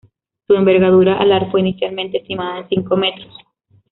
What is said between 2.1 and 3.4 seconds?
estimada en cinco metros.